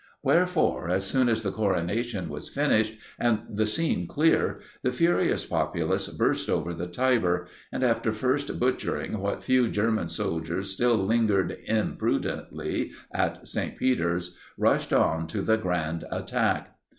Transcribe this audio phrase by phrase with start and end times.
[0.23, 6.07] Wherefore, as soon as the coronation was finished, and the scene clear, the furious populace
[6.07, 12.93] burst over the Tiber; and, after first butchering what few German soldiers still lingered imprudently
[13.13, 13.77] at St.
[13.77, 16.75] Peter's, rushed on to the grand attack.